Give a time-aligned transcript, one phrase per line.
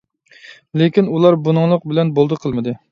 [0.81, 2.79] لېكىن ئۇلار بۇنىڭلىق بىلەن بولدى قىلمىدى.